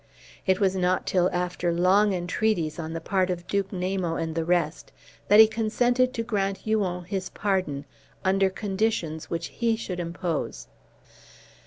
It 0.47 0.59
was 0.59 0.75
not 0.75 1.05
till 1.05 1.29
after 1.31 1.71
long 1.71 2.11
entreaties 2.11 2.79
on 2.79 2.93
the 2.93 2.99
part 2.99 3.29
of 3.29 3.45
Duke 3.45 3.69
Namo 3.69 4.19
and 4.19 4.33
the 4.33 4.43
rest 4.43 4.91
that 5.27 5.39
he 5.39 5.45
consented 5.45 6.11
to 6.15 6.23
grant 6.23 6.57
Huon 6.65 7.03
his 7.05 7.29
pardon, 7.29 7.85
under 8.25 8.49
conditions 8.49 9.29
which 9.29 9.49
he 9.61 9.75
should 9.75 9.99
impose. 9.99 10.67